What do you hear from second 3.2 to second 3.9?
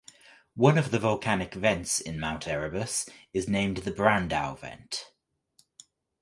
is named